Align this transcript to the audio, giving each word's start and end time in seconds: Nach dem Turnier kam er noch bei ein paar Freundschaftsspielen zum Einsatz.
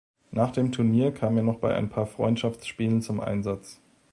Nach 0.31 0.49
dem 0.51 0.71
Turnier 0.71 1.11
kam 1.13 1.37
er 1.37 1.43
noch 1.43 1.59
bei 1.59 1.75
ein 1.75 1.89
paar 1.89 2.07
Freundschaftsspielen 2.07 3.03
zum 3.03 3.19
Einsatz. 3.19 3.79